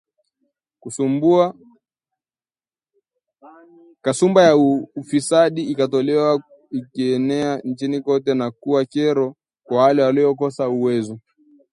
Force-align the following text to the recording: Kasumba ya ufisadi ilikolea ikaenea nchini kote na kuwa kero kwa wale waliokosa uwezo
Kasumba 4.03 4.43
ya 4.43 4.57
ufisadi 4.95 5.63
ilikolea 5.63 6.39
ikaenea 6.71 7.57
nchini 7.57 8.01
kote 8.01 8.33
na 8.33 8.51
kuwa 8.51 8.85
kero 8.85 9.35
kwa 9.63 9.77
wale 9.83 10.01
waliokosa 10.03 10.69
uwezo 10.69 11.19